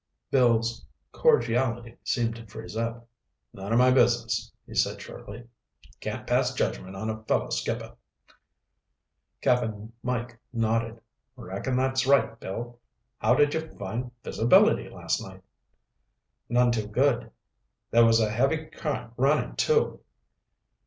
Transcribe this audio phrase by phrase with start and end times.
[0.31, 3.07] Bill's cordiality seemed to freeze up.
[3.53, 5.47] "None of my business," he said shortly.
[5.99, 7.95] "Can't pass judgment on a fellow skipper."
[9.41, 11.01] Cap'n Mike nodded.
[11.35, 12.39] "Reckon that's right.
[12.39, 12.79] Bill,
[13.19, 15.43] how did you find visibility last night?"
[16.49, 17.29] "None too good.
[17.91, 19.99] There was a heavy current running, too."